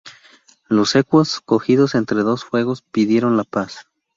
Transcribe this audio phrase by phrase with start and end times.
[0.67, 3.85] Los ecuos, cogidos entre dos fuegos, pidieron la paz.